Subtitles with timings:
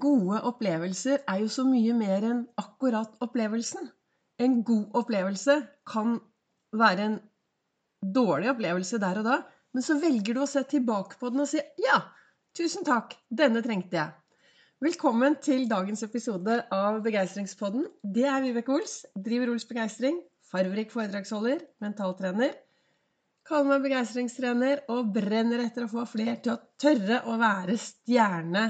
[0.00, 3.90] gode opplevelser er jo så mye mer enn akkurat opplevelsen.
[4.42, 6.16] En god opplevelse kan
[6.76, 7.18] være en
[8.02, 9.36] dårlig opplevelse der og da,
[9.72, 12.00] men så velger du å se tilbake på den og si ja,
[12.56, 14.10] tusen takk, denne trengte jeg.
[14.82, 17.86] Velkommen til dagens episode av Begeistringspodden.
[18.02, 19.04] Det er Vibeke Ols.
[19.14, 20.18] Driver Ols Begeistring.
[20.50, 22.56] Farverik foredragsholder, mentaltrener.
[23.46, 28.66] Kaller meg begeistringstrener og brenner etter å få flere til å tørre å være stjerne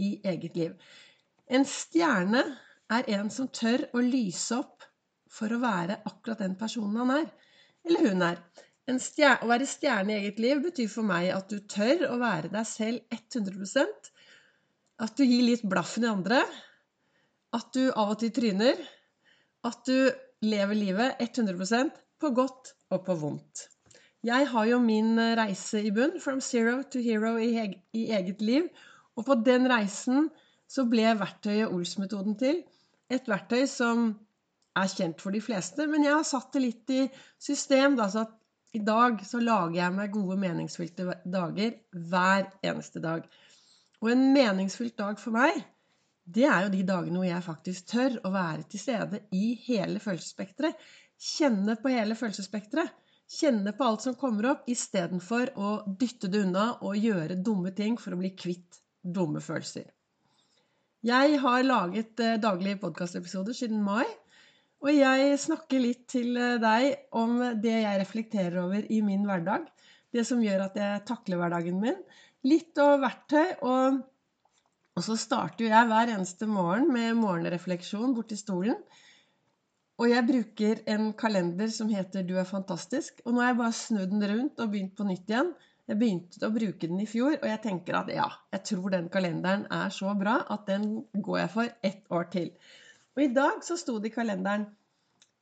[0.00, 0.74] i eget liv.
[1.50, 2.42] En stjerne
[2.90, 4.86] er en som tør å lyse opp
[5.30, 7.28] for å være akkurat den personen han er.
[7.86, 8.42] Eller hun er.
[8.90, 12.50] Stjerne, å være stjerne i eget liv betyr for meg at du tør å være
[12.50, 14.10] deg selv 100%
[15.00, 16.42] At du gir litt blaffen i andre.
[17.56, 18.80] At du av og til tryner.
[19.64, 20.10] At du
[20.44, 23.68] lever livet 100% på godt og på vondt.
[24.26, 27.54] Jeg har jo min reise i bunn, from zero to hero i,
[27.94, 28.66] eget liv,
[29.20, 30.30] og på den reisen
[30.70, 32.62] så ble verktøyet Ols-metoden til.
[33.12, 34.12] Et verktøy som
[34.78, 37.02] er kjent for de fleste, men jeg har satt det litt i
[37.42, 37.98] system.
[37.98, 38.36] Da, så at
[38.72, 43.26] i dag så lager jeg meg gode, meningsfylte dager hver eneste dag.
[44.00, 45.58] Og en meningsfylt dag for meg,
[46.30, 50.00] det er jo de dagene hvor jeg faktisk tør å være til stede i hele
[50.00, 50.78] følelsesspekteret.
[51.20, 52.94] Kjenne på hele følelsesspekteret.
[53.30, 57.98] Kjenne på alt som kommer opp, istedenfor å dytte det unna og gjøre dumme ting
[58.00, 59.88] for å bli kvitt dumme følelser.
[61.06, 64.04] Jeg har laget eh, daglige podkastepisoder siden mai.
[64.80, 69.68] Og jeg snakker litt til eh, deg om det jeg reflekterer over i min hverdag.
[70.12, 72.00] Det som gjør at jeg takler hverdagen min.
[72.44, 73.56] Litt av verktøy.
[73.64, 74.00] Og,
[74.96, 78.76] og så starter jeg hver eneste morgen med morgenrefleksjon borti stolen.
[80.00, 83.20] Og jeg bruker en kalender som heter Du er fantastisk.
[83.24, 85.52] Og nå har jeg bare snudd den rundt og begynt på nytt igjen.
[85.90, 89.08] Jeg begynte å bruke den i fjor, og jeg tenker at ja, jeg tror den
[89.10, 92.52] kalenderen er så bra at den går jeg for ett år til.
[93.16, 94.68] Og i dag så sto det i kalenderen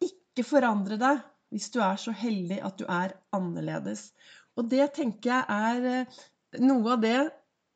[0.00, 1.20] Ikke forandre deg
[1.52, 4.12] hvis du er så heldig at du er annerledes.
[4.56, 6.16] Og det tenker jeg er eh,
[6.65, 7.19] noe av det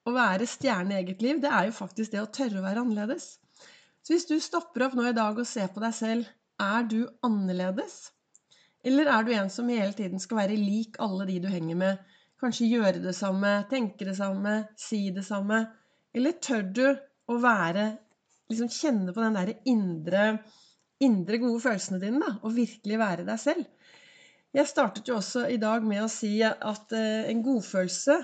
[0.08, 2.86] å være stjerne i eget liv, det er jo faktisk det å tørre å være
[2.86, 3.34] annerledes.
[4.02, 7.04] Så hvis du stopper opp nå i dag og ser på deg selv, er du
[7.26, 8.08] annerledes?
[8.82, 12.11] Eller er du en som hele tiden skal være lik alle de du henger med?
[12.42, 15.60] Kanskje gjøre det samme, tenke det samme, si det samme.
[16.12, 16.86] Eller tør du
[17.30, 17.92] å være
[18.52, 20.22] Liksom kjenne på den derre indre,
[21.00, 23.62] indre gode følelsene dine, da, og virkelig være deg selv.
[24.52, 28.18] Jeg startet jo også i dag med å si at eh, en godfølelse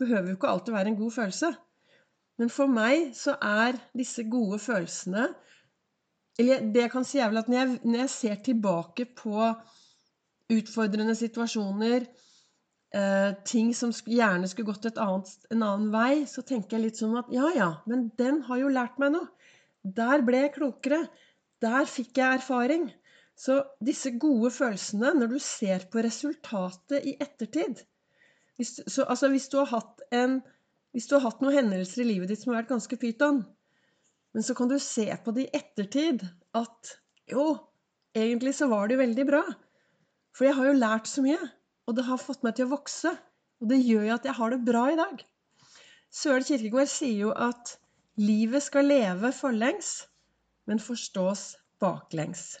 [0.00, 1.50] behøver jo ikke alltid være en god følelse.
[2.40, 5.26] Men for meg så er disse gode følelsene
[6.36, 9.36] Eller det jeg kan si, er vel at når jeg, når jeg ser tilbake på
[10.52, 12.04] utfordrende situasjoner,
[13.44, 17.32] ting som gjerne skulle gått annet, en annen vei, så tenker jeg litt sånn at
[17.34, 19.26] ja, ja, men den har jo lært meg noe.
[19.82, 21.02] Der ble jeg klokere.
[21.62, 22.86] Der fikk jeg erfaring.
[23.36, 27.82] Så disse gode følelsene, når du ser på resultatet i ettertid
[28.56, 29.58] hvis, så, altså, hvis, du
[30.16, 30.38] en,
[30.96, 33.42] hvis du har hatt noen hendelser i livet ditt som har vært ganske pyton,
[34.32, 36.24] men så kan du se på det i ettertid
[36.56, 36.96] at
[37.28, 37.44] jo,
[38.16, 39.42] egentlig så var det veldig bra.
[40.36, 41.40] For jeg har jo lært så mye.
[41.86, 43.12] Og det har fått meg til å vokse.
[43.62, 45.22] Og det gjør jo at jeg har det bra i dag.
[46.12, 47.76] Søren Kirkegård sier jo at
[48.20, 50.06] livet skal leve forlengs,
[50.68, 51.48] men forstås
[51.82, 52.56] baklengs.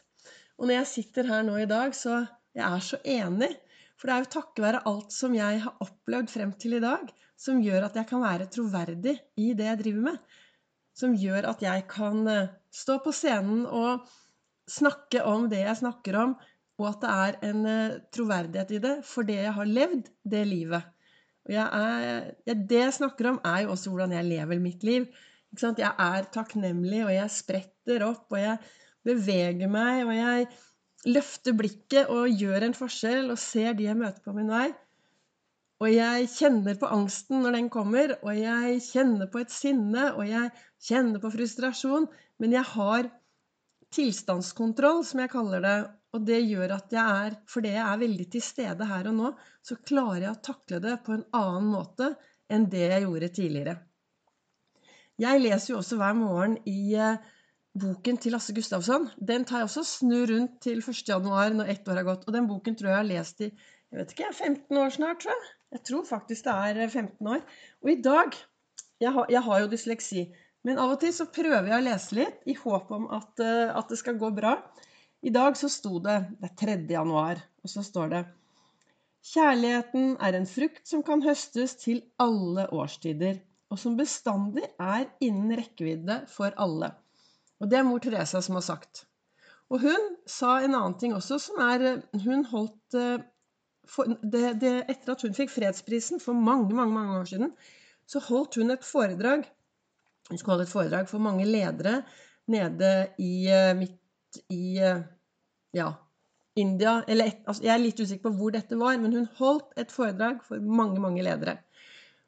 [0.56, 2.22] Og når jeg sitter her nå i dag, så
[2.56, 3.52] jeg er så enig.
[3.96, 7.08] For det er jo takket være alt som jeg har opplevd frem til i dag,
[7.36, 10.20] som gjør at jeg kan være troverdig i det jeg driver med.
[10.96, 14.06] Som gjør at jeg kan eh, stå på scenen og
[14.68, 16.36] snakke om det jeg snakker om,
[16.76, 20.42] og at det er en eh, troverdighet i det for det jeg har levd det
[20.48, 20.92] livet.
[21.46, 24.84] Og jeg er, ja, det jeg snakker om, er jo også hvordan jeg lever mitt
[24.86, 25.06] liv.
[25.56, 28.58] Jeg er takknemlig, og jeg spretter opp, og jeg
[29.06, 30.48] beveger meg, og jeg
[31.06, 34.66] løfter blikket og gjør en forskjell og ser de jeg møter på min vei.
[35.80, 40.24] Og jeg kjenner på angsten når den kommer, og jeg kjenner på et sinne, og
[40.28, 40.50] jeg
[40.88, 42.08] kjenner på frustrasjon,
[42.40, 43.10] men jeg har
[43.96, 45.76] tilstandskontroll, som jeg kaller det,
[46.16, 49.32] og det gjør at jeg er Fordi jeg er veldig til stede her og nå,
[49.64, 52.12] så klarer jeg å takle det på en annen måte
[52.52, 53.74] enn det jeg gjorde tidligere.
[55.20, 57.22] Jeg leser jo også hver morgen i eh,
[57.80, 59.08] boken til Lasse Gustavsson.
[59.16, 61.56] Den tar jeg også snu rundt til 1.1.
[61.56, 62.26] når ett år har gått.
[62.28, 65.20] Og den boken tror jeg jeg har lest i jeg vet ikke, 15 år snart,
[65.22, 65.52] tror jeg.
[65.76, 67.44] Jeg tror faktisk det er 15 eh, år.
[67.84, 68.36] Og i dag
[69.00, 70.26] jeg har, jeg har jo dysleksi.
[70.66, 73.70] Men av og til så prøver jeg å lese litt i håp om at, eh,
[73.70, 74.56] at det skal gå bra.
[75.22, 76.76] I dag så sto det Det er 3.
[76.90, 78.24] januar, og så står det
[79.26, 83.42] Kjærligheten er en frukt som kan høstes til alle årstider.
[83.66, 86.92] og som bestandig er innen rekkevidde for alle.
[87.58, 89.06] Og det er mor Teresa som har sagt.
[89.70, 92.94] Og hun sa en annen ting også, som er Hun holdt
[93.86, 97.52] for, det, det, Etter at hun fikk fredsprisen for mange, mange, mange år siden,
[98.06, 99.46] så holdt hun et foredrag
[100.28, 102.00] Hun skulle holde et foredrag for mange ledere
[102.50, 102.90] nede
[103.22, 103.46] i
[103.78, 104.78] midt i
[105.76, 105.88] ja,
[106.56, 109.92] India eller altså Jeg er litt usikker på hvor dette var, men hun holdt et
[109.92, 111.58] foredrag for mange, mange ledere.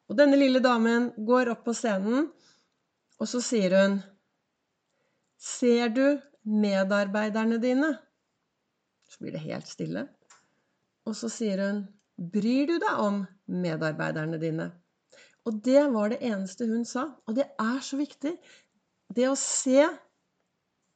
[0.09, 2.29] Og denne lille damen går opp på scenen,
[3.19, 3.99] og så sier hun
[5.39, 7.93] Ser du medarbeiderne dine?
[9.07, 10.03] Så blir det helt stille.
[11.07, 11.85] Og så sier hun
[12.19, 14.65] Bryr du deg om medarbeiderne dine?
[15.49, 17.07] Og det var det eneste hun sa.
[17.25, 18.35] Og det er så viktig.
[19.09, 19.87] Det å se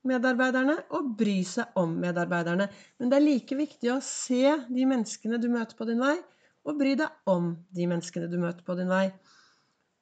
[0.08, 2.68] medarbeiderne og bry seg om medarbeiderne.
[3.00, 6.18] Men det er like viktig å se de menneskene du møter på din vei,
[6.64, 9.08] og bry deg om de menneskene du møter på din vei.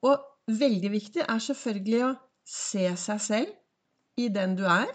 [0.06, 2.12] Og veldig viktig er selvfølgelig å
[2.48, 4.90] se seg selv i den du er,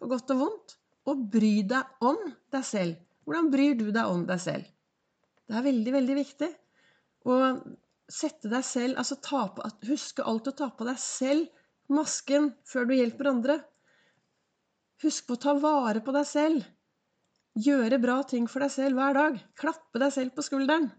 [0.00, 0.76] på godt og vondt,
[1.08, 2.18] og bry deg om
[2.52, 2.98] deg selv.
[3.28, 4.66] Hvordan bryr du deg om deg selv?
[5.46, 6.50] Det er veldig, veldig viktig.
[7.28, 7.36] å
[8.10, 11.48] sette deg selv Altså på, huske alltid å ta på deg selv
[11.90, 13.58] masken før du hjelper andre.
[15.02, 16.66] Husk på å ta vare på deg selv.
[17.58, 19.38] Gjøre bra ting for deg selv hver dag.
[19.58, 20.90] Klappe deg selv på skulderen.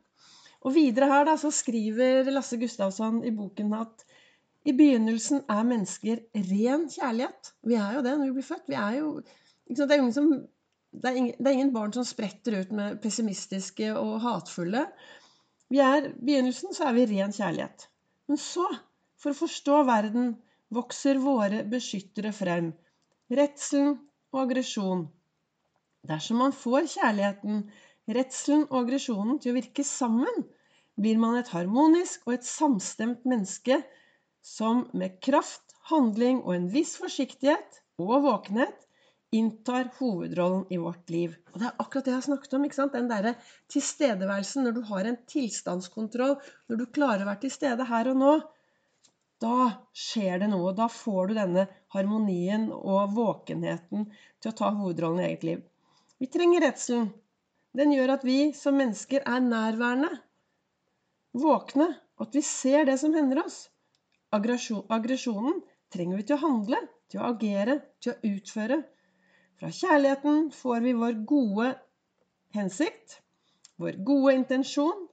[0.61, 4.03] Og videre her da, så skriver Lasse Gustavsson i boken at
[4.67, 6.19] i begynnelsen er mennesker
[6.51, 7.53] ren kjærlighet.
[7.65, 8.67] Vi er jo det når vi blir født.
[8.69, 9.13] Vi er jo,
[9.69, 10.27] det, er som,
[10.91, 14.85] det, er ingen, det er ingen barn som spretter ut med pessimistiske og hatfulle.
[15.71, 17.87] Vi er, I begynnelsen så er vi ren kjærlighet.
[18.27, 18.67] Men så,
[19.15, 20.33] for å forstå verden,
[20.71, 22.71] vokser våre beskyttere frem
[23.31, 23.95] redselen
[24.33, 25.05] og aggresjon.
[26.07, 27.63] Dersom man får kjærligheten,
[28.11, 30.43] redselen og aggresjonen til å virke sammen,
[30.99, 33.79] blir man et harmonisk og et samstemt menneske
[34.43, 38.87] som med kraft, handling og en viss forsiktighet og våkenhet
[39.31, 41.35] inntar hovedrollen i vårt liv.
[41.53, 42.65] Og det er akkurat det jeg har snakket om.
[42.67, 42.95] ikke sant?
[42.95, 43.35] Den derre
[43.71, 46.35] tilstedeværelsen når du har en tilstandskontroll,
[46.67, 48.33] når du klarer å være til stede her og nå.
[49.41, 50.75] Da skjer det noe.
[50.77, 55.63] Da får du denne harmonien og våkenheten til å ta hovedrollen i eget liv.
[56.21, 57.09] Vi trenger redselen.
[57.77, 60.11] Den gjør at vi som mennesker er nærværende,
[61.39, 61.87] våkne,
[62.19, 63.69] og at vi ser det som hender oss.
[64.35, 65.61] Aggresjonen
[65.91, 68.81] trenger vi til å handle, til å agere, til å utføre.
[69.61, 71.67] Fra kjærligheten får vi vår gode
[72.57, 73.19] hensikt,
[73.77, 75.03] vår gode intensjon,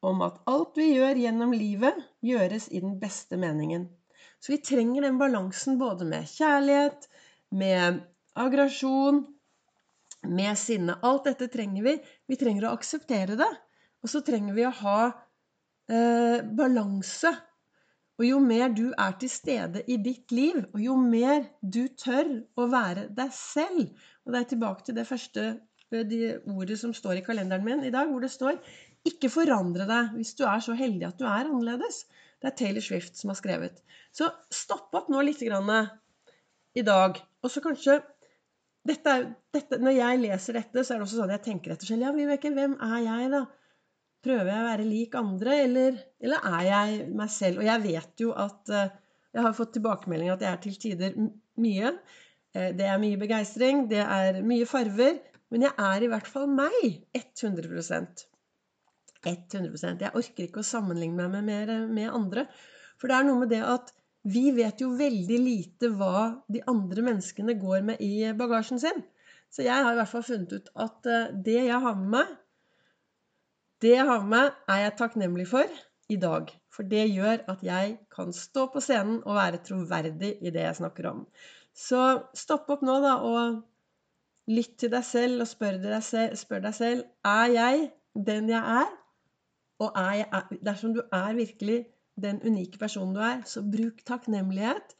[0.00, 3.84] om at alt vi gjør gjennom livet, gjøres i den beste meningen.
[4.40, 7.04] Så vi trenger den balansen både med kjærlighet,
[7.52, 8.00] med
[8.32, 9.26] aggresjon,
[10.24, 10.96] med sinne.
[11.04, 11.96] Alt dette trenger vi.
[12.32, 13.50] Vi trenger å akseptere det.
[14.00, 17.34] Og så trenger vi å ha eh, balanse.
[18.18, 22.32] Og jo mer du er til stede i ditt liv, og jo mer du tør
[22.58, 23.84] å være deg selv
[24.26, 27.84] Og det er tilbake til det første eh, de ordet som står i kalenderen min
[27.86, 28.58] i dag, hvor det står
[29.08, 32.02] ikke forandre deg hvis du er så heldig at du er annerledes.
[32.42, 33.80] Det er Taylor Swift som har skrevet.
[34.14, 35.70] Så stopp opp nå litt grann
[36.76, 37.18] i dag.
[37.42, 38.00] Og så kanskje
[38.88, 39.14] dette
[39.52, 42.04] dette, Når jeg leser dette, så er det også sånn jeg tenker etter selv.
[42.06, 43.42] Ja, Vibeke, hvem er jeg, da?
[44.24, 47.60] Prøver jeg å være lik andre, eller, eller, er jeg meg selv?
[47.62, 48.88] Og jeg vet jo at uh,
[49.36, 51.18] Jeg har fått tilbakemelding at jeg er til tider
[51.62, 51.92] mye.
[52.56, 55.20] Uh, det er mye begeistring, det er mye farver.
[55.52, 56.80] Men jeg er i hvert fall meg.
[57.16, 58.26] 100%
[59.28, 62.46] 100% Jeg orker ikke å sammenligne meg med, med, med andre.
[62.98, 63.94] For det er noe med det at
[64.28, 69.04] vi vet jo veldig lite hva de andre menneskene går med i bagasjen sin.
[69.48, 72.34] Så jeg har i hvert fall funnet ut at eh, det jeg har med meg,
[73.82, 76.50] det jeg har med er jeg takknemlig for i dag.
[76.74, 80.78] For det gjør at jeg kan stå på scenen og være troverdig i det jeg
[80.80, 81.24] snakker om.
[81.74, 82.02] Så
[82.34, 83.60] stopp opp nå, da, og
[84.50, 87.88] lytt til deg selv og spør deg selv, spør deg selv er jeg
[88.28, 88.90] den jeg er?
[89.78, 90.24] Og er,
[90.66, 91.84] dersom du er virkelig
[92.18, 94.96] den unike personen du er, så bruk takknemlighet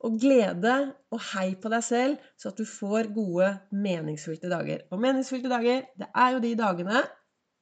[0.00, 0.74] og glede
[1.12, 4.86] og hei på deg selv, så at du får gode, meningsfylte dager.
[4.90, 7.02] Og meningsfylte dager, det er jo de dagene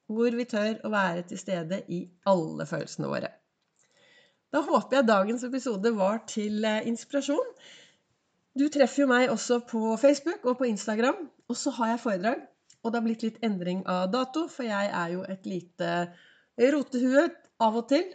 [0.09, 3.31] hvor vi tør å være til stede i alle følelsene våre.
[4.49, 7.51] Da håper jeg dagens episode var til eh, inspirasjon.
[8.59, 11.27] Du treffer jo meg også på Facebook og på Instagram.
[11.49, 12.47] Og så har jeg foredrag.
[12.83, 15.91] Og det har blitt litt endring av dato, for jeg er jo et lite
[16.59, 17.27] Rotehue
[17.63, 18.07] av og til.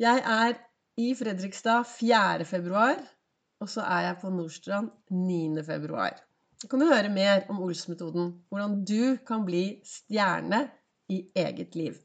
[0.00, 0.54] Jeg er
[1.00, 2.44] i Fredrikstad 4.
[2.48, 3.00] februar,
[3.60, 5.64] og så er jeg på Nordstrand 9.
[5.64, 6.20] februar.
[6.60, 10.62] Så kan du høre mer om Ols-metoden, hvordan du kan bli stjerne
[11.08, 11.96] i eget liv.